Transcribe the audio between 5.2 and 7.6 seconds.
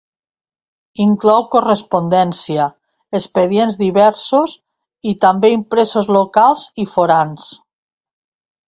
també impresos locals i forans.